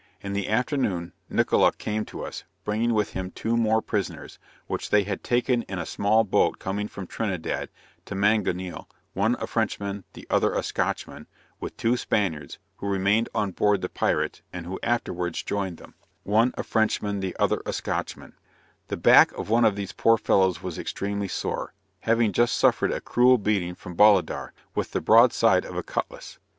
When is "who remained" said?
12.77-13.29